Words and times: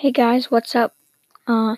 Hey 0.00 0.12
guys, 0.12 0.50
what's 0.50 0.74
up? 0.74 0.94
Uh, 1.46 1.76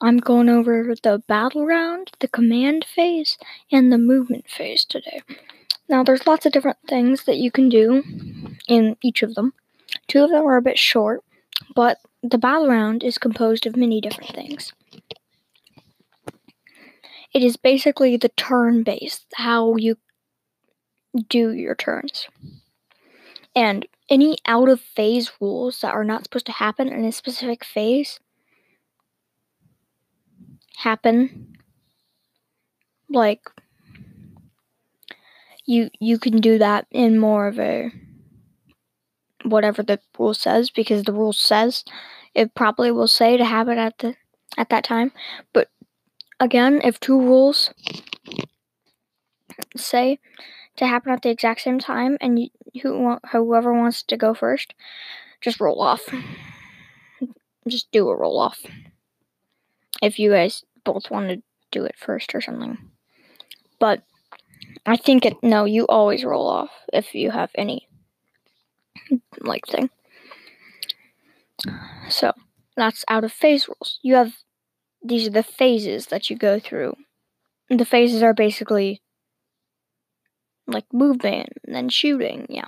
I'm 0.00 0.16
going 0.16 0.48
over 0.48 0.94
the 1.02 1.22
battle 1.28 1.66
round, 1.66 2.12
the 2.18 2.26
command 2.26 2.86
phase, 2.86 3.36
and 3.70 3.92
the 3.92 3.98
movement 3.98 4.48
phase 4.48 4.86
today. 4.86 5.20
Now, 5.86 6.02
there's 6.02 6.26
lots 6.26 6.46
of 6.46 6.52
different 6.52 6.78
things 6.88 7.24
that 7.24 7.36
you 7.36 7.50
can 7.50 7.68
do 7.68 8.02
in 8.68 8.96
each 9.02 9.22
of 9.22 9.34
them. 9.34 9.52
Two 10.06 10.24
of 10.24 10.30
them 10.30 10.46
are 10.46 10.56
a 10.56 10.62
bit 10.62 10.78
short, 10.78 11.22
but 11.74 11.98
the 12.22 12.38
battle 12.38 12.68
round 12.68 13.04
is 13.04 13.18
composed 13.18 13.66
of 13.66 13.76
many 13.76 14.00
different 14.00 14.34
things. 14.34 14.72
It 17.34 17.42
is 17.42 17.58
basically 17.58 18.16
the 18.16 18.30
turn 18.30 18.82
based, 18.82 19.26
how 19.34 19.76
you 19.76 19.98
do 21.28 21.50
your 21.50 21.74
turns. 21.74 22.28
And 23.54 23.86
any 24.10 24.38
out 24.46 24.68
of 24.68 24.80
phase 24.80 25.30
rules 25.40 25.80
that 25.80 25.94
are 25.94 26.04
not 26.04 26.24
supposed 26.24 26.46
to 26.46 26.52
happen 26.52 26.88
in 26.88 27.04
a 27.04 27.12
specific 27.12 27.64
phase 27.64 28.20
happen. 30.78 31.56
Like 33.10 33.42
you 35.66 35.90
you 36.00 36.18
can 36.18 36.40
do 36.40 36.58
that 36.58 36.86
in 36.90 37.18
more 37.18 37.46
of 37.46 37.58
a 37.58 37.90
whatever 39.44 39.82
the 39.82 40.00
rule 40.18 40.34
says 40.34 40.70
because 40.70 41.04
the 41.04 41.12
rule 41.12 41.32
says 41.32 41.84
it 42.34 42.54
probably 42.54 42.90
will 42.90 43.08
say 43.08 43.36
to 43.36 43.44
happen 43.44 43.78
at 43.78 43.98
the 43.98 44.14
at 44.56 44.68
that 44.70 44.84
time. 44.84 45.12
But 45.52 45.68
again 46.40 46.80
if 46.82 47.00
two 47.00 47.20
rules 47.20 47.70
say 49.76 50.18
to 50.76 50.86
happen 50.86 51.12
at 51.12 51.22
the 51.22 51.30
exact 51.30 51.60
same 51.60 51.78
time, 51.78 52.16
and 52.20 52.38
you, 52.38 52.48
who 52.82 53.18
whoever 53.32 53.72
wants 53.72 54.02
to 54.04 54.16
go 54.16 54.34
first, 54.34 54.74
just 55.40 55.60
roll 55.60 55.80
off. 55.80 56.02
Just 57.66 57.90
do 57.92 58.08
a 58.08 58.16
roll 58.16 58.38
off. 58.40 58.60
If 60.00 60.18
you 60.18 60.30
guys 60.30 60.64
both 60.84 61.10
want 61.10 61.28
to 61.28 61.42
do 61.70 61.84
it 61.84 61.96
first 61.98 62.34
or 62.34 62.40
something, 62.40 62.78
but 63.78 64.02
I 64.86 64.96
think 64.96 65.26
it. 65.26 65.34
No, 65.42 65.64
you 65.64 65.86
always 65.86 66.24
roll 66.24 66.46
off 66.48 66.70
if 66.92 67.14
you 67.14 67.30
have 67.30 67.50
any 67.54 67.88
like 69.40 69.66
thing. 69.66 69.90
So 72.08 72.32
that's 72.76 73.04
out 73.08 73.24
of 73.24 73.32
phase 73.32 73.68
rules. 73.68 73.98
You 74.02 74.14
have 74.14 74.32
these 75.02 75.26
are 75.26 75.30
the 75.30 75.42
phases 75.42 76.06
that 76.06 76.30
you 76.30 76.36
go 76.36 76.58
through. 76.58 76.94
The 77.68 77.84
phases 77.84 78.22
are 78.22 78.34
basically 78.34 79.02
like 80.68 80.84
movement 80.92 81.48
and 81.64 81.74
then 81.74 81.88
shooting. 81.88 82.46
Yeah. 82.48 82.66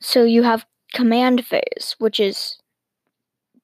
So 0.00 0.24
you 0.24 0.42
have 0.42 0.66
command 0.92 1.44
phase, 1.44 1.96
which 1.98 2.20
is 2.20 2.58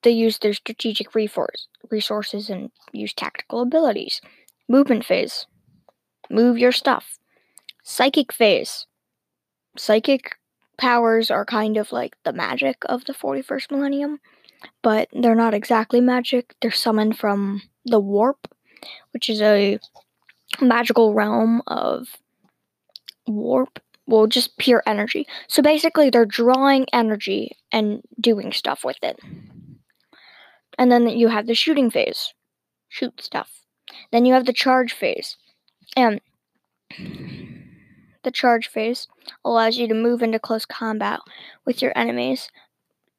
they 0.03 0.11
use 0.11 0.39
their 0.39 0.55
strategic 0.55 1.15
resource, 1.15 1.69
resources 1.91 2.49
and 2.49 2.71
use 2.93 3.13
tactical 3.13 3.61
abilities. 3.61 4.21
Movement 4.69 5.05
phase, 5.05 5.47
move 6.31 6.59
your 6.59 6.73
stuff. 6.73 7.19
Psychic 7.83 8.33
phase, 8.33 8.87
psychic 9.77 10.37
powers 10.79 11.31
are 11.31 11.45
kind 11.45 11.77
of 11.77 11.93
like 11.93 12.17
the 12.25 12.33
magic 12.33 12.79
of 12.87 13.05
the 13.05 13.13
41st 13.13 13.71
millennium, 13.71 14.21
but 14.83 15.09
they're 15.13 15.35
not 15.35 15.55
exactly 15.55 16.01
magic. 16.01 16.55
They're 16.61 16.71
summoned 16.71 17.19
from 17.19 17.63
the 17.85 18.01
warp, 18.01 18.49
which 19.13 19.29
is 19.29 19.43
a 19.43 19.79
magical 20.61 21.13
realm 21.15 21.63
of 21.67 22.09
warp 23.31 23.81
well 24.11 24.27
just 24.27 24.59
pure 24.59 24.83
energy. 24.87 25.27
So 25.49 25.63
basically 25.63 26.11
they're 26.11 26.27
drawing 26.27 26.87
energy 26.93 27.57
and 27.73 28.03
doing 28.21 28.53
stuff 28.53 28.85
with 28.85 28.99
it. 29.03 29.19
And 30.77 30.91
then 30.91 31.09
you 31.09 31.29
have 31.29 31.47
the 31.47 31.55
shooting 31.55 31.91
phase. 31.91 32.35
Shoot 32.89 33.23
stuff. 33.23 33.51
Then 34.11 34.25
you 34.25 34.35
have 34.35 34.47
the 34.47 34.53
charge 34.53 34.93
phase. 34.93 35.37
And 35.97 36.21
the 38.23 38.31
charge 38.31 38.69
phase 38.69 39.07
allows 39.45 39.79
you 39.79 39.87
to 39.89 39.95
move 39.95 40.23
into 40.23 40.39
close 40.39 40.67
combat 40.67 41.21
with 41.65 41.81
your 41.81 41.93
enemies. 41.97 42.51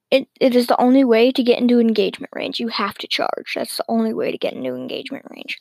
It, 0.10 0.28
it 0.40 0.56
is 0.56 0.68
the 0.68 0.80
only 0.80 1.06
way 1.06 1.32
to 1.32 1.44
get 1.44 1.60
into 1.60 1.80
engagement 1.80 2.34
range. 2.36 2.60
You 2.60 2.68
have 2.68 2.98
to 2.98 3.08
charge. 3.08 3.54
That's 3.56 3.78
the 3.78 3.86
only 3.88 4.14
way 4.14 4.32
to 4.32 4.38
get 4.38 4.54
into 4.54 4.76
engagement 4.76 5.26
range 5.30 5.60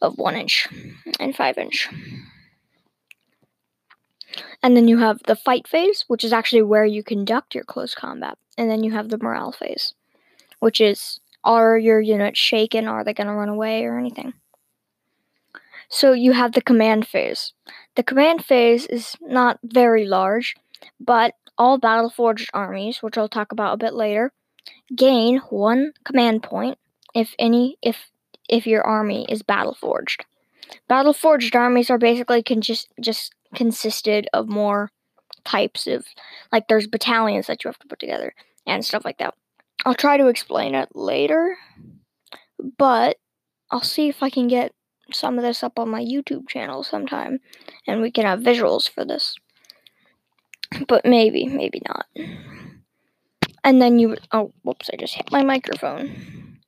of 0.00 0.16
one 0.16 0.36
inch 0.36 0.68
and 1.20 1.36
five 1.36 1.58
inch 1.58 1.88
and 4.62 4.76
then 4.76 4.88
you 4.88 4.98
have 4.98 5.20
the 5.26 5.36
fight 5.36 5.66
phase, 5.68 6.04
which 6.08 6.24
is 6.24 6.32
actually 6.32 6.62
where 6.62 6.84
you 6.84 7.02
conduct 7.02 7.54
your 7.54 7.64
close 7.64 7.94
combat. 7.94 8.38
And 8.58 8.70
then 8.70 8.82
you 8.82 8.92
have 8.92 9.10
the 9.10 9.18
morale 9.18 9.52
phase, 9.52 9.94
which 10.60 10.80
is 10.80 11.20
are 11.44 11.78
your 11.78 12.00
units 12.00 12.38
shaken? 12.38 12.88
Are 12.88 13.04
they 13.04 13.14
going 13.14 13.28
to 13.28 13.32
run 13.32 13.48
away 13.48 13.84
or 13.84 13.98
anything? 13.98 14.34
So 15.88 16.12
you 16.12 16.32
have 16.32 16.52
the 16.52 16.62
command 16.62 17.06
phase. 17.06 17.52
The 17.94 18.02
command 18.02 18.44
phase 18.44 18.86
is 18.86 19.16
not 19.20 19.60
very 19.62 20.04
large, 20.04 20.56
but 20.98 21.34
all 21.56 21.78
Battleforged 21.78 22.48
armies, 22.52 23.02
which 23.02 23.16
I'll 23.16 23.28
talk 23.28 23.52
about 23.52 23.74
a 23.74 23.78
bit 23.78 23.94
later, 23.94 24.32
gain 24.94 25.38
one 25.50 25.92
command 26.04 26.42
point 26.42 26.78
if 27.14 27.34
any 27.38 27.78
if 27.82 28.10
if 28.48 28.66
your 28.66 28.82
army 28.82 29.26
is 29.28 29.42
Battleforged. 29.42 30.24
Battleforged 30.88 31.54
armies 31.54 31.90
are 31.90 31.98
basically 31.98 32.42
can 32.42 32.60
just 32.60 32.88
just 33.00 33.34
consisted 33.56 34.28
of 34.32 34.48
more 34.48 34.90
types 35.44 35.86
of 35.86 36.06
like 36.52 36.68
there's 36.68 36.86
battalions 36.86 37.46
that 37.46 37.64
you 37.64 37.68
have 37.68 37.78
to 37.78 37.88
put 37.88 37.98
together 37.98 38.34
and 38.66 38.84
stuff 38.84 39.04
like 39.04 39.18
that. 39.18 39.34
I'll 39.84 39.94
try 39.94 40.16
to 40.16 40.28
explain 40.28 40.74
it 40.74 40.88
later, 40.94 41.56
but 42.78 43.16
I'll 43.70 43.82
see 43.82 44.08
if 44.08 44.22
I 44.22 44.30
can 44.30 44.46
get 44.48 44.72
some 45.12 45.38
of 45.38 45.44
this 45.44 45.62
up 45.62 45.78
on 45.78 45.88
my 45.88 46.02
YouTube 46.02 46.48
channel 46.48 46.82
sometime 46.82 47.38
and 47.86 48.02
we 48.02 48.10
can 48.10 48.24
have 48.24 48.40
visuals 48.40 48.88
for 48.88 49.04
this. 49.04 49.36
But 50.88 51.04
maybe, 51.04 51.46
maybe 51.46 51.80
not. 51.88 52.06
And 53.62 53.80
then 53.80 53.98
you 53.98 54.16
oh 54.32 54.52
whoops, 54.62 54.90
I 54.92 54.96
just 54.96 55.14
hit 55.14 55.32
my 55.32 55.42
microphone. 55.42 56.60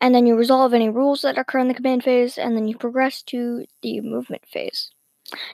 And 0.00 0.14
then 0.14 0.26
you 0.26 0.36
resolve 0.36 0.74
any 0.74 0.88
rules 0.88 1.22
that 1.22 1.38
occur 1.38 1.58
in 1.58 1.66
the 1.66 1.74
command 1.74 2.04
phase, 2.04 2.38
and 2.38 2.56
then 2.56 2.68
you 2.68 2.76
progress 2.76 3.20
to 3.22 3.64
the 3.82 4.00
movement 4.00 4.46
phase. 4.46 4.92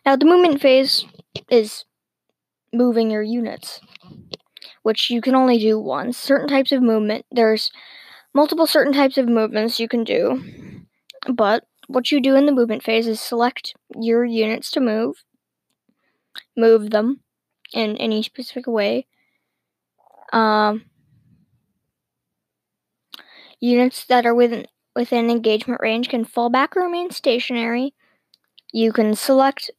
Now, 0.06 0.16
the 0.16 0.24
movement 0.24 0.60
phase 0.60 1.04
is 1.50 1.84
moving 2.72 3.10
your 3.10 3.22
units, 3.22 3.80
which 4.82 5.10
you 5.10 5.20
can 5.20 5.34
only 5.34 5.58
do 5.58 5.78
once. 5.78 6.16
Certain 6.16 6.48
types 6.48 6.72
of 6.72 6.82
movement, 6.82 7.24
there's 7.30 7.70
multiple 8.34 8.66
certain 8.66 8.92
types 8.92 9.18
of 9.18 9.28
movements 9.28 9.80
you 9.80 9.88
can 9.88 10.04
do, 10.04 10.42
but 11.32 11.64
what 11.88 12.10
you 12.10 12.20
do 12.20 12.34
in 12.36 12.46
the 12.46 12.52
movement 12.52 12.82
phase 12.82 13.06
is 13.06 13.20
select 13.20 13.74
your 13.98 14.24
units 14.24 14.70
to 14.72 14.80
move, 14.80 15.24
move 16.56 16.90
them 16.90 17.20
in 17.72 17.96
any 17.96 18.22
specific 18.22 18.66
way. 18.66 19.06
Um, 20.32 20.84
units 23.60 24.04
that 24.06 24.26
are 24.26 24.34
within 24.34 24.66
within 24.94 25.30
engagement 25.30 25.80
range 25.80 26.08
can 26.08 26.24
fall 26.24 26.50
back 26.50 26.76
or 26.76 26.82
remain 26.82 27.10
stationary 27.10 27.93
you 28.74 28.92
can 28.92 29.14
select 29.14 29.70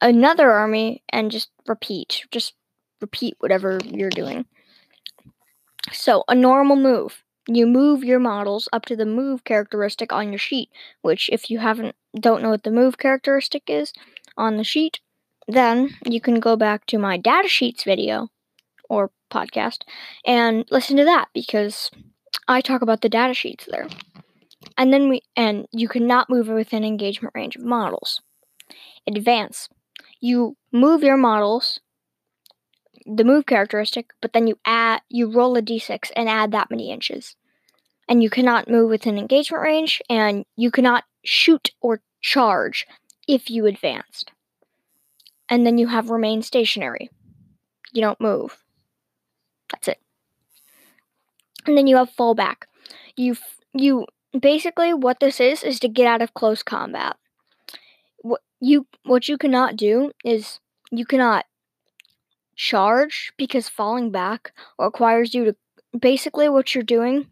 another 0.00 0.50
army 0.50 1.02
and 1.10 1.30
just 1.30 1.50
repeat. 1.68 2.24
Just 2.30 2.54
repeat 3.02 3.36
whatever 3.40 3.78
you're 3.84 4.08
doing. 4.08 4.46
So, 5.92 6.24
a 6.28 6.34
normal 6.34 6.76
move. 6.76 7.22
You 7.46 7.66
move 7.66 8.02
your 8.02 8.20
models 8.20 8.70
up 8.72 8.86
to 8.86 8.96
the 8.96 9.04
move 9.04 9.44
characteristic 9.44 10.14
on 10.14 10.30
your 10.30 10.38
sheet, 10.38 10.70
which 11.02 11.28
if 11.30 11.50
you 11.50 11.58
haven't 11.58 11.94
don't 12.18 12.42
know 12.42 12.48
what 12.48 12.62
the 12.62 12.70
move 12.70 12.96
characteristic 12.96 13.64
is 13.66 13.92
on 14.38 14.56
the 14.56 14.64
sheet, 14.64 15.00
then 15.46 15.90
you 16.06 16.20
can 16.20 16.40
go 16.40 16.56
back 16.56 16.86
to 16.86 16.98
my 16.98 17.18
data 17.18 17.48
sheets 17.48 17.84
video 17.84 18.28
or 18.88 19.10
podcast 19.30 19.80
and 20.24 20.64
listen 20.70 20.96
to 20.96 21.04
that 21.04 21.28
because 21.34 21.90
I 22.48 22.62
talk 22.62 22.80
about 22.80 23.02
the 23.02 23.10
data 23.10 23.34
sheets 23.34 23.68
there. 23.70 23.88
And 24.76 24.92
then 24.92 25.08
we 25.08 25.22
and 25.36 25.66
you 25.72 25.88
cannot 25.88 26.30
move 26.30 26.48
within 26.48 26.84
engagement 26.84 27.34
range 27.34 27.56
of 27.56 27.64
models. 27.64 28.20
Advance. 29.06 29.68
You 30.20 30.56
move 30.72 31.02
your 31.02 31.16
models, 31.16 31.80
the 33.06 33.24
move 33.24 33.46
characteristic, 33.46 34.10
but 34.20 34.32
then 34.32 34.46
you 34.46 34.58
add 34.64 35.02
you 35.08 35.30
roll 35.30 35.56
a 35.56 35.62
d6 35.62 36.10
and 36.16 36.28
add 36.28 36.52
that 36.52 36.70
many 36.70 36.90
inches. 36.90 37.36
And 38.08 38.22
you 38.22 38.30
cannot 38.30 38.68
move 38.68 38.90
within 38.90 39.16
engagement 39.16 39.62
range, 39.62 40.02
and 40.10 40.44
you 40.56 40.70
cannot 40.70 41.04
shoot 41.24 41.70
or 41.80 42.02
charge 42.20 42.86
if 43.28 43.50
you 43.50 43.66
advanced. 43.66 44.32
And 45.48 45.66
then 45.66 45.78
you 45.78 45.86
have 45.88 46.10
remain 46.10 46.42
stationary. 46.42 47.10
You 47.92 48.02
don't 48.02 48.20
move. 48.20 48.58
That's 49.70 49.88
it. 49.88 49.98
And 51.66 51.76
then 51.76 51.86
you 51.86 51.96
have 51.96 52.10
fallback. 52.10 52.64
You 53.16 53.36
you 53.72 54.06
basically 54.38 54.94
what 54.94 55.20
this 55.20 55.40
is 55.40 55.62
is 55.62 55.78
to 55.80 55.88
get 55.88 56.06
out 56.06 56.22
of 56.22 56.34
close 56.34 56.62
combat. 56.62 57.16
What 58.18 58.40
you 58.60 58.86
what 59.04 59.28
you 59.28 59.36
cannot 59.36 59.76
do 59.76 60.12
is 60.24 60.60
you 60.90 61.04
cannot 61.04 61.46
charge 62.56 63.32
because 63.36 63.68
falling 63.68 64.10
back 64.10 64.52
requires 64.78 65.34
you 65.34 65.44
to 65.44 65.56
basically 65.98 66.48
what 66.48 66.74
you're 66.74 66.84
doing 66.84 67.26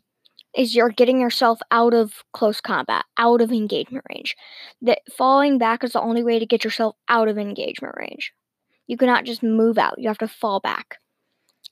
is 0.54 0.74
you're 0.74 0.90
getting 0.90 1.20
yourself 1.20 1.60
out 1.70 1.94
of 1.94 2.24
close 2.32 2.60
combat, 2.60 3.04
out 3.16 3.40
of 3.40 3.52
engagement 3.52 4.04
range. 4.12 4.36
That 4.82 5.00
falling 5.16 5.58
back 5.58 5.84
is 5.84 5.92
the 5.92 6.00
only 6.00 6.24
way 6.24 6.38
to 6.38 6.46
get 6.46 6.64
yourself 6.64 6.96
out 7.08 7.28
of 7.28 7.38
engagement 7.38 7.94
range. 7.96 8.32
You 8.86 8.96
cannot 8.96 9.24
just 9.24 9.42
move 9.42 9.78
out. 9.78 9.94
You 9.98 10.08
have 10.08 10.18
to 10.18 10.28
fall 10.28 10.58
back. 10.58 10.98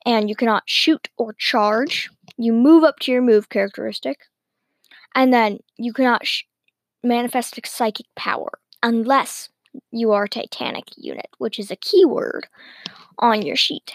And 0.07 0.29
you 0.29 0.37
cannot 0.37 0.63
shoot 0.67 1.09
or 1.17 1.33
charge. 1.33 2.09
You 2.37 2.53
move 2.53 2.85
up 2.85 3.01
to 3.01 3.13
your 3.13 3.23
move 3.23 3.49
characteristic. 3.49 4.21
And 5.15 5.33
then 5.33 5.59
you 5.77 5.93
cannot 5.93 6.27
sh- 6.27 6.45
manifest 7.03 7.59
psychic 7.67 8.07
power 8.17 8.51
unless 8.83 9.49
you 9.91 10.13
are 10.13 10.25
a 10.25 10.29
Titanic 10.29 10.85
unit, 10.97 11.29
which 11.39 11.59
is 11.59 11.71
a 11.71 11.77
keyword 11.77 12.47
on 13.19 13.43
your 13.43 13.57
sheet. 13.57 13.93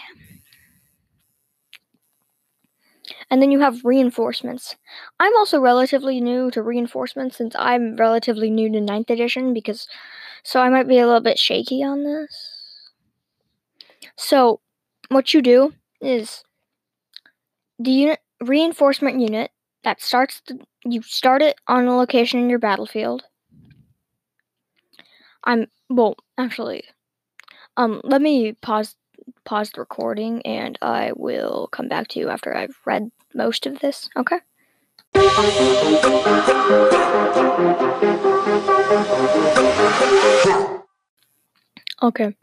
And 3.30 3.42
then 3.42 3.50
you 3.50 3.60
have 3.60 3.84
reinforcements. 3.84 4.76
I'm 5.20 5.36
also 5.36 5.60
relatively 5.60 6.20
new 6.20 6.50
to 6.52 6.62
reinforcements 6.62 7.36
since 7.36 7.54
I'm 7.58 7.96
relatively 7.96 8.50
new 8.50 8.70
to 8.72 8.80
9th 8.80 9.10
edition 9.10 9.52
because 9.52 9.86
so 10.42 10.60
I 10.60 10.68
might 10.68 10.88
be 10.88 10.98
a 10.98 11.06
little 11.06 11.22
bit 11.22 11.38
shaky 11.38 11.82
on 11.82 12.04
this. 12.04 12.90
So, 14.16 14.60
what 15.08 15.32
you 15.34 15.42
do 15.42 15.72
is 16.00 16.44
the 17.78 17.90
unit 17.90 18.20
reinforcement 18.40 19.20
unit 19.20 19.50
that 19.84 20.00
starts 20.02 20.42
the, 20.46 20.58
you 20.84 21.02
start 21.02 21.42
it 21.42 21.56
on 21.68 21.86
a 21.86 21.96
location 21.96 22.40
in 22.40 22.50
your 22.50 22.58
battlefield. 22.58 23.24
I'm 25.44 25.66
well, 25.88 26.16
actually 26.38 26.84
um 27.76 28.00
let 28.04 28.22
me 28.22 28.52
pause 28.52 28.96
pause 29.44 29.70
the 29.70 29.80
recording 29.80 30.42
and 30.42 30.78
I 30.82 31.12
will 31.14 31.68
come 31.70 31.88
back 31.88 32.08
to 32.08 32.20
you 32.20 32.28
after 32.28 32.56
I've 32.56 32.76
read 32.84 33.10
most 33.34 33.66
of 33.66 33.80
this, 33.80 34.08
okay? 34.16 34.40
Okay. 42.02 42.36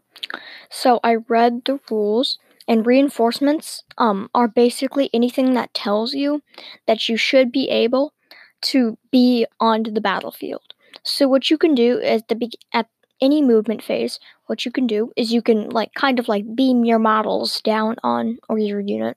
So 0.70 0.98
I 1.04 1.16
read 1.28 1.64
the 1.64 1.78
rules 1.90 2.38
and 2.68 2.86
reinforcements 2.86 3.84
um 3.98 4.28
are 4.34 4.48
basically 4.48 5.10
anything 5.12 5.54
that 5.54 5.74
tells 5.74 6.14
you 6.14 6.42
that 6.86 7.08
you 7.08 7.16
should 7.16 7.52
be 7.52 7.68
able 7.68 8.12
to 8.60 8.96
be 9.10 9.46
on 9.60 9.82
the 9.82 10.00
battlefield. 10.00 10.74
So 11.02 11.28
what 11.28 11.50
you 11.50 11.58
can 11.58 11.74
do 11.74 11.98
is 11.98 12.22
the 12.28 12.36
be- 12.36 12.52
at 12.72 12.88
any 13.20 13.42
movement 13.42 13.82
phase, 13.82 14.18
what 14.46 14.64
you 14.64 14.70
can 14.70 14.86
do 14.86 15.12
is 15.16 15.32
you 15.32 15.42
can 15.42 15.70
like 15.70 15.94
kind 15.94 16.18
of 16.18 16.28
like 16.28 16.54
beam 16.54 16.84
your 16.84 16.98
models 16.98 17.60
down 17.60 17.96
on 18.02 18.38
or 18.48 18.58
your 18.58 18.80
unit 18.80 19.16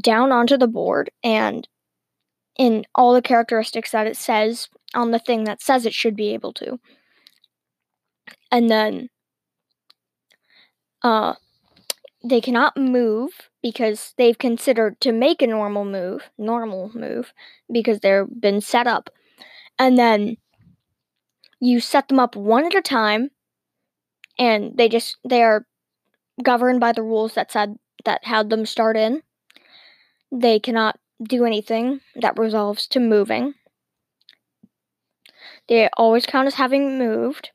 down 0.00 0.32
onto 0.32 0.56
the 0.56 0.66
board 0.66 1.10
and 1.22 1.68
in 2.58 2.84
all 2.94 3.14
the 3.14 3.22
characteristics 3.22 3.92
that 3.92 4.06
it 4.06 4.16
says 4.16 4.68
on 4.94 5.10
the 5.10 5.18
thing 5.18 5.44
that 5.44 5.62
says 5.62 5.86
it 5.86 5.94
should 5.94 6.16
be 6.16 6.34
able 6.34 6.52
to. 6.52 6.78
And 8.52 8.68
then 8.70 9.08
uh 11.02 11.34
they 12.22 12.40
cannot 12.40 12.76
move 12.76 13.50
because 13.62 14.14
they've 14.18 14.38
considered 14.38 15.00
to 15.00 15.12
make 15.12 15.40
a 15.40 15.46
normal 15.46 15.84
move, 15.84 16.30
normal 16.36 16.90
move 16.94 17.32
because 17.72 18.00
they've 18.00 18.26
been 18.40 18.60
set 18.60 18.86
up. 18.86 19.10
And 19.78 19.96
then 19.96 20.36
you 21.60 21.80
set 21.80 22.08
them 22.08 22.18
up 22.18 22.36
one 22.36 22.66
at 22.66 22.74
a 22.74 22.82
time 22.82 23.30
and 24.38 24.76
they 24.76 24.88
just 24.88 25.16
they 25.26 25.42
are 25.42 25.66
governed 26.42 26.80
by 26.80 26.92
the 26.92 27.02
rules 27.02 27.34
that 27.34 27.52
said 27.52 27.78
that 28.04 28.24
had 28.24 28.50
them 28.50 28.66
start 28.66 28.96
in. 28.96 29.22
They 30.32 30.58
cannot 30.58 30.98
do 31.22 31.44
anything 31.44 32.00
that 32.16 32.38
resolves 32.38 32.86
to 32.88 33.00
moving. 33.00 33.54
They 35.68 35.88
always 35.96 36.26
count 36.26 36.46
as 36.46 36.54
having 36.54 36.98
moved. 36.98 37.50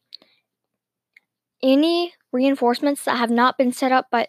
Any 1.64 2.14
reinforcements 2.32 3.04
that 3.06 3.18
have 3.18 3.32
not 3.32 3.58
been 3.58 3.72
set 3.72 3.92
up 3.92 4.10
by 4.12 4.28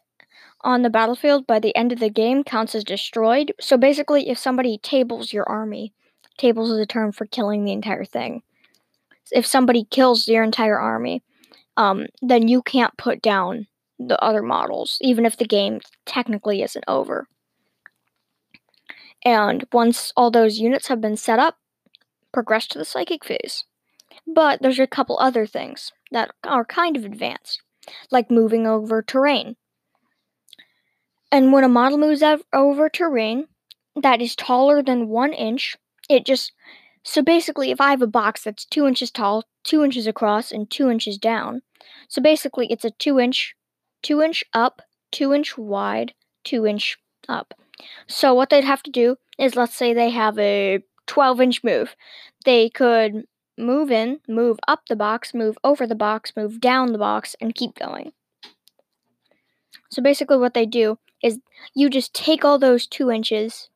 on 0.62 0.83
the 0.83 0.91
battlefield 0.91 1.47
by 1.47 1.59
the 1.59 1.75
end 1.77 1.93
of 1.93 2.00
the 2.00 2.11
game 2.11 2.43
counts 2.43 2.75
as 2.75 2.85
destroyed 2.85 3.53
so 3.61 3.77
basically 3.77 4.29
if 4.29 4.38
somebody 4.38 4.79
tables 4.79 5.33
your 5.33 5.49
army 5.49 5.93
tables 6.38 6.71
is 6.71 6.79
a 6.79 6.87
term 6.87 7.12
for 7.12 7.27
killing 7.27 7.65
the 7.65 7.73
entire 7.73 8.05
thing 8.05 8.43
if 9.33 9.47
somebody 9.47 9.85
kills 9.85 10.29
your 10.29 10.43
entire 10.43 10.79
army, 10.79 11.23
um, 11.77 12.06
then 12.23 12.49
you 12.49 12.62
can't 12.62 12.97
put 12.97 13.21
down 13.21 13.67
the 13.99 14.23
other 14.23 14.43
models, 14.43 14.99
even 15.00 15.25
if 15.25 15.37
the 15.37 15.47
game 15.47 15.81
technically 16.05 16.62
isn't 16.62 16.85
over. 16.87 17.27
And 19.25 19.67
once 19.73 20.12
all 20.17 20.31
those 20.31 20.59
units 20.59 20.89
have 20.89 21.00
been 21.00 21.17
set 21.17 21.39
up, 21.39 21.56
progress 22.32 22.67
to 22.69 22.79
the 22.79 22.85
psychic 22.85 23.25
phase. 23.25 23.65
But 24.27 24.62
there's 24.62 24.79
a 24.79 24.87
couple 24.87 25.19
other 25.19 25.47
things 25.47 25.93
that 26.12 26.31
are 26.44 26.65
kind 26.65 26.97
of 26.97 27.05
advanced, 27.05 27.62
like 28.11 28.31
moving 28.31 28.67
over 28.67 29.03
terrain. 29.03 29.56
And 31.31 31.52
when 31.52 31.64
a 31.64 31.69
model 31.69 31.99
moves 31.99 32.23
over 32.52 32.88
terrain 32.88 33.49
that 33.94 34.20
is 34.20 34.37
taller 34.37 34.82
than 34.82 35.08
one 35.08 35.32
inch, 35.32 35.76
it 36.08 36.25
just 36.25 36.52
so 37.02 37.23
basically, 37.23 37.70
if 37.70 37.81
I 37.81 37.90
have 37.90 38.02
a 38.02 38.06
box 38.08 38.43
that's 38.43 38.64
two 38.64 38.84
inches 38.84 39.12
tall, 39.12 39.44
two 39.62 39.84
inches 39.84 40.08
across, 40.08 40.50
and 40.50 40.69
two 40.69 40.90
inches 40.90 41.19
down, 41.19 41.62
so 42.08 42.20
basically 42.20 42.67
it's 42.69 42.84
a 42.84 42.90
two 42.90 43.20
inch, 43.20 43.55
two 44.02 44.20
inch 44.20 44.43
up, 44.52 44.82
two 45.12 45.32
inch 45.32 45.56
wide, 45.56 46.14
two 46.43 46.67
inch 46.67 46.99
up. 47.29 47.55
So 48.08 48.34
what 48.34 48.50
they'd 48.50 48.64
have 48.64 48.82
to 48.84 48.90
do 48.90 49.17
is, 49.38 49.55
let's 49.55 49.76
say 49.76 49.94
they 49.94 50.11
have 50.11 50.38
a 50.38 50.82
12 51.06 51.40
inch 51.40 51.64
move. 51.64 51.94
They 52.44 52.69
could 52.70 53.25
move 53.56 53.90
in, 53.90 54.20
move 54.29 54.58
up 54.67 54.82
the 54.88 54.96
box, 54.96 55.32
move 55.32 55.56
over 55.62 55.87
the 55.87 55.94
box, 55.94 56.32
move 56.37 56.61
down 56.61 56.93
the 56.93 56.99
box, 56.99 57.37
and 57.40 57.55
keep 57.55 57.79
going. 57.79 58.12
So 59.90 60.02
basically, 60.02 60.38
what 60.38 60.55
they 60.55 60.67
do 60.67 60.99
is 61.23 61.38
you 61.75 61.88
just 61.90 62.14
take 62.14 62.44
all 62.44 62.58
those 62.58 62.87
two 62.87 63.11
inches 63.11 63.69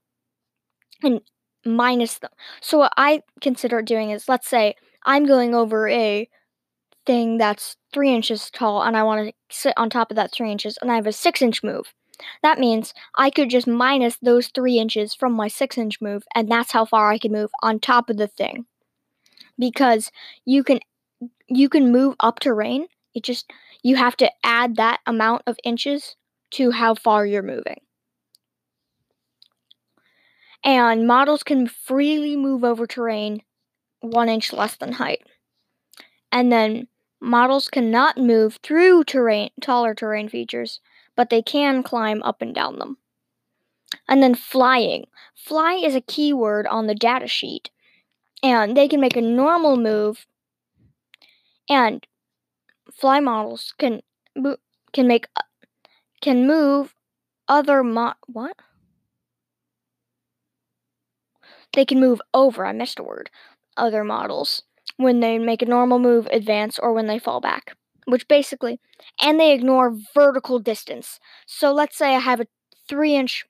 and 1.02 1.20
minus 1.64 2.18
them. 2.18 2.30
So 2.60 2.78
what 2.78 2.92
I 2.96 3.22
consider 3.40 3.82
doing 3.82 4.10
is, 4.10 4.28
let's 4.28 4.48
say 4.48 4.74
I'm 5.04 5.26
going 5.26 5.54
over 5.54 5.88
a 5.88 6.28
thing 7.06 7.38
that's 7.38 7.76
three 7.92 8.14
inches 8.14 8.50
tall, 8.50 8.82
and 8.82 8.96
I 8.96 9.02
want 9.02 9.28
to 9.28 9.34
sit 9.50 9.74
on 9.76 9.90
top 9.90 10.10
of 10.10 10.16
that 10.16 10.32
three 10.32 10.50
inches, 10.52 10.78
and 10.80 10.90
I 10.90 10.96
have 10.96 11.06
a 11.06 11.12
six 11.12 11.42
inch 11.42 11.62
move. 11.62 11.94
That 12.42 12.58
means 12.58 12.92
I 13.16 13.30
could 13.30 13.48
just 13.48 13.66
minus 13.66 14.18
those 14.20 14.48
three 14.48 14.78
inches 14.78 15.14
from 15.14 15.32
my 15.32 15.48
six 15.48 15.78
inch 15.78 16.00
move, 16.00 16.24
and 16.34 16.50
that's 16.50 16.72
how 16.72 16.84
far 16.84 17.10
I 17.10 17.18
can 17.18 17.32
move 17.32 17.50
on 17.62 17.80
top 17.80 18.10
of 18.10 18.16
the 18.18 18.28
thing. 18.28 18.66
Because 19.58 20.10
you 20.44 20.62
can 20.64 20.80
you 21.48 21.68
can 21.68 21.92
move 21.92 22.14
up 22.20 22.40
terrain. 22.40 22.86
It 23.14 23.24
just 23.24 23.50
you 23.82 23.96
have 23.96 24.16
to 24.16 24.30
add 24.44 24.76
that 24.76 25.00
amount 25.06 25.42
of 25.46 25.56
inches 25.64 26.16
to 26.50 26.70
how 26.72 26.94
far 26.94 27.24
you're 27.24 27.42
moving 27.42 27.80
and 30.62 31.06
models 31.06 31.42
can 31.42 31.66
freely 31.66 32.36
move 32.36 32.64
over 32.64 32.86
terrain 32.86 33.42
one 34.00 34.28
inch 34.28 34.52
less 34.52 34.76
than 34.76 34.92
height. 34.92 35.22
And 36.32 36.50
then 36.50 36.88
models 37.20 37.68
cannot 37.68 38.18
move 38.18 38.58
through 38.62 39.04
terrain, 39.04 39.50
taller 39.60 39.94
terrain 39.94 40.28
features, 40.28 40.80
but 41.16 41.30
they 41.30 41.42
can 41.42 41.82
climb 41.82 42.22
up 42.22 42.40
and 42.40 42.54
down 42.54 42.78
them. 42.78 42.98
And 44.08 44.22
then 44.22 44.34
flying. 44.34 45.06
Fly 45.34 45.74
is 45.74 45.94
a 45.94 46.00
keyword 46.00 46.66
on 46.66 46.86
the 46.86 46.94
data 46.94 47.26
sheet, 47.26 47.70
and 48.42 48.76
they 48.76 48.86
can 48.86 49.00
make 49.00 49.16
a 49.16 49.20
normal 49.20 49.76
move. 49.76 50.26
And 51.68 52.06
fly 53.00 53.20
models 53.20 53.74
can 53.78 54.02
can 54.92 55.06
make 55.08 55.26
uh, 55.36 55.42
can 56.22 56.46
move 56.46 56.94
other 57.48 57.84
mo- 57.84 58.14
what? 58.26 58.56
They 61.72 61.84
can 61.84 62.00
move 62.00 62.20
over, 62.34 62.64
I 62.66 62.72
missed 62.72 62.98
a 62.98 63.02
word, 63.02 63.30
other 63.76 64.04
models 64.04 64.62
when 64.96 65.20
they 65.20 65.38
make 65.38 65.62
a 65.62 65.66
normal 65.66 65.98
move, 65.98 66.26
advance, 66.30 66.78
or 66.78 66.92
when 66.92 67.06
they 67.06 67.18
fall 67.18 67.40
back. 67.40 67.76
Which 68.06 68.26
basically, 68.28 68.80
and 69.22 69.38
they 69.38 69.52
ignore 69.52 69.96
vertical 70.14 70.58
distance. 70.58 71.20
So 71.46 71.72
let's 71.72 71.96
say 71.96 72.14
I 72.14 72.18
have 72.18 72.40
a 72.40 72.46
three 72.88 73.14
inch 73.14 73.44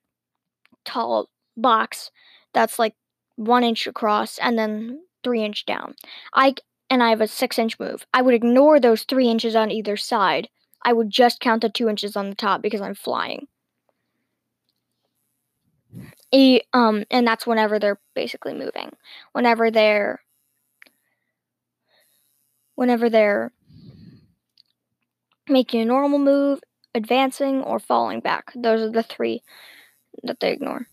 tall 0.85 1.31
box 1.57 2.11
that's 2.55 2.79
like 2.79 2.95
one 3.37 3.65
inch 3.65 3.87
across 3.87 4.39
and 4.39 4.59
then 4.59 5.03
three 5.25 5.45
inch 5.45 5.67
down. 5.67 5.95
I 6.35 6.55
and 6.91 7.03
I 7.03 7.11
have 7.11 7.21
a 7.21 7.29
six 7.29 7.59
inch 7.59 7.79
move. 7.79 8.05
I 8.13 8.21
would 8.21 8.35
ignore 8.35 8.81
those 8.81 9.05
three 9.05 9.29
inches 9.29 9.55
on 9.57 9.71
either 9.71 9.97
side. 9.97 10.49
I 10.85 10.93
would 10.93 11.11
just 11.11 11.41
count 11.41 11.63
the 11.63 11.69
two 11.69 11.89
inches 11.89 12.17
on 12.17 12.29
the 12.29 12.37
top 12.37 12.63
because 12.63 12.81
I'm 12.81 12.95
flying. 12.95 13.47
E, 16.33 16.61
um, 16.73 17.05
and 17.11 17.27
that's 17.27 17.47
whenever 17.47 17.79
they're 17.79 18.01
basically 18.15 18.55
moving. 18.55 18.91
Whenever 19.33 19.71
they're 19.71 20.23
whenever 22.75 23.11
they're 23.11 23.53
making 25.49 25.83
a 25.83 25.85
normal 25.85 26.19
move, 26.19 26.61
advancing, 26.95 27.63
or 27.63 27.79
falling 27.79 28.21
back. 28.21 28.53
Those 28.55 28.81
are 28.81 28.91
the 28.91 29.03
three 29.03 29.43
that 30.23 30.41
they 30.41 30.53
ignore. 30.53 30.87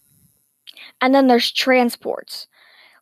And 0.99 1.13
then 1.13 1.27
there's 1.27 1.51
transports, 1.51 2.47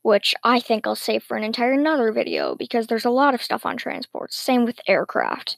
which 0.06 0.36
I 0.44 0.60
think 0.60 0.86
I'll 0.86 0.96
save 0.96 1.24
for 1.24 1.36
an 1.36 1.44
entire 1.44 1.72
another 1.72 2.12
video 2.12 2.54
because 2.54 2.86
there's 2.86 3.06
a 3.06 3.10
lot 3.10 3.34
of 3.34 3.42
stuff 3.42 3.66
on 3.66 3.76
transports. 3.76 4.38
Same 4.38 4.64
with 4.64 4.80
aircraft. 4.88 5.58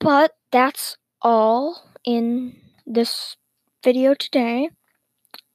But 0.00 0.32
that's 0.50 0.96
all 1.20 1.90
in 2.06 2.56
this 2.86 3.36
video 3.84 4.14
today. 4.14 4.70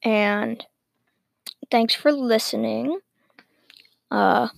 And 0.03 0.63
thanks 1.71 1.95
for 1.95 2.11
listening. 2.11 2.99
Uh, 4.11 4.49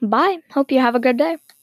bye. 0.00 0.38
Hope 0.52 0.72
you 0.72 0.80
have 0.80 0.94
a 0.94 1.00
good 1.00 1.18
day. 1.18 1.36